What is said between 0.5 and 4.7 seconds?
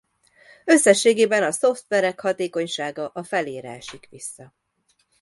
Összességében a szoftverek hatékonysága a felére esik vissza.